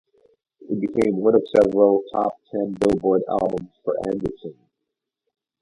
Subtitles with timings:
[0.61, 4.57] It became one of several top ten "Billboard" albums for Anderson.